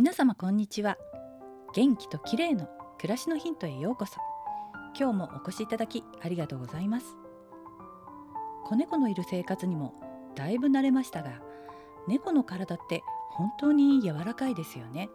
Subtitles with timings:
[0.00, 0.96] 皆様こんにちは。
[1.74, 4.14] 元気と綺麗の暮らしのヒントへようこそ。
[4.98, 7.16] 今日もお越しいただきありがとうございます。
[8.64, 9.92] 子猫のいる生活にも
[10.34, 11.42] だいぶ慣れましたが
[12.08, 15.10] 猫の体って本当に柔らかいですよね。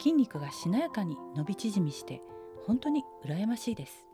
[0.00, 2.20] 筋肉がしなやかに伸び縮みして
[2.66, 4.08] 本当に羨ましいです。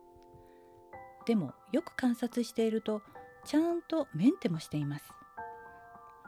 [1.25, 3.01] でもよく観察していると
[3.47, 5.11] ちゃんとメンテもしています。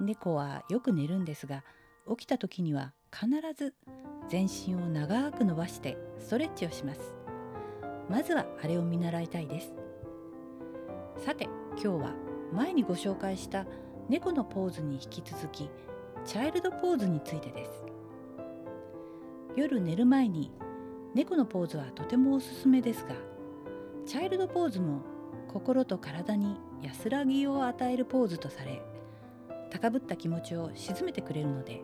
[0.00, 1.64] 猫はよく寝るんですが
[2.08, 3.74] 起きた時には必ず
[4.28, 7.14] 全身を長く伸ばしてストレッチをします。
[8.08, 9.74] まずはあれを見習いたいです。
[11.18, 12.14] さて今日は
[12.52, 13.66] 前にご紹介した
[14.08, 15.68] 猫のポーズに引き続き
[16.24, 17.84] チャイルドポーズについてです。
[19.56, 20.50] 夜寝る前に
[21.14, 23.14] 猫のポーズはとてもおすすめですが
[24.06, 25.02] チャイルドポーズも
[25.52, 28.80] 心と体に安らぎを与えるポーズとされ
[29.68, 31.82] 高ぶった気持ちを鎮めてくれるので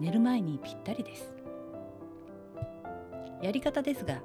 [0.00, 1.32] 寝る前にぴったりです。
[3.42, 4.22] やり方ですが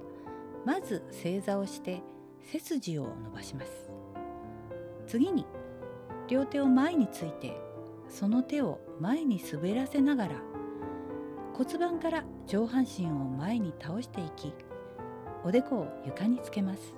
[0.65, 2.01] まず正座をして
[2.41, 3.89] 背筋を伸ばします。
[5.07, 5.45] 次に
[6.27, 7.59] 両手を前について
[8.07, 10.35] その手を前に滑らせながら
[11.53, 14.53] 骨盤から上半身を前に倒していき
[15.43, 16.95] おでこを床につけます。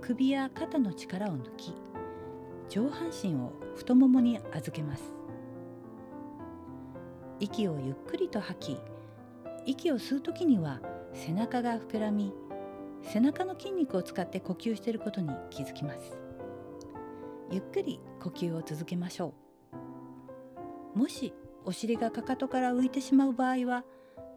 [0.00, 1.74] 首や肩の力を抜き
[2.68, 5.21] 上半身を太ももに預けます。
[7.42, 8.80] 息をゆっくりと吐き
[9.66, 10.80] 息を吸う時には
[11.12, 12.32] 背中が膨らみ
[13.02, 16.16] 背中の筋肉を使って呼吸していることに気づきます。
[17.50, 19.34] ゆっくり呼吸を続けましょ
[20.94, 20.98] う。
[21.00, 21.34] もし
[21.64, 23.84] お尻がかかとから浮いてしまう場合は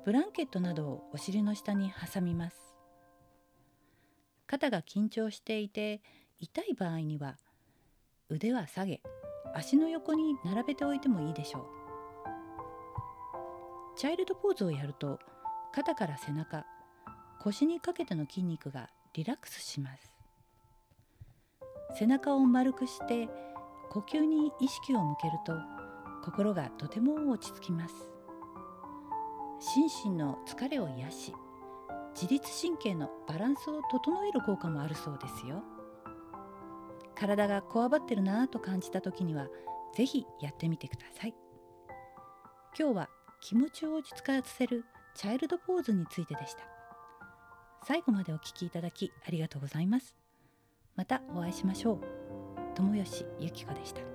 [0.04, 2.58] ブランケットなどをお尻の下に挟みます。
[4.48, 6.02] 肩が緊張していて
[6.40, 7.38] 痛い場合には
[8.30, 9.04] 腕は下げ
[9.54, 11.85] 足の横に並べておいてもいいでしょう。
[13.96, 15.20] チャイルドポーズをやると
[15.74, 16.66] 肩から背中
[17.40, 20.12] 腰にかけての筋肉がリラックスします。
[21.98, 23.30] 背中を丸くして
[23.90, 25.54] 呼吸に意識を向けると
[26.26, 27.94] 心がとても落ち着きます。
[29.60, 31.34] 心身の疲れを癒し
[32.14, 35.64] 自律神経のバランスを整える効果もあるそうですよ。
[37.16, 39.48] 体がこわばってるなぁと感じた時には
[39.96, 41.36] 是非やってみてください。
[42.78, 43.10] 今日は
[43.42, 46.64] 気持ちを落ち着かせるチャイルドポーズについてでした。
[47.84, 50.16] 最後までお聴きいただきありがとうございます。
[50.96, 52.00] またお会いしましょう。
[52.76, 54.15] 友吉ゆき子でした。